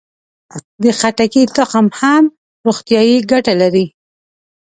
د 0.83 0.85
خټکي 0.99 1.43
تخم 1.55 1.85
هم 1.99 2.23
روغتیایي 2.65 3.17
ګټه 3.31 3.53
لري. 3.61 3.85